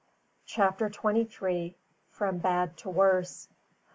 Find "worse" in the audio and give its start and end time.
2.89-3.49